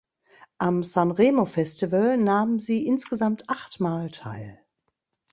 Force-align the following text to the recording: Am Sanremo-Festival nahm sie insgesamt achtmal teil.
Am 0.57 0.83
Sanremo-Festival 0.83 2.17
nahm 2.17 2.59
sie 2.59 2.87
insgesamt 2.87 3.47
achtmal 3.51 4.09
teil. 4.09 4.59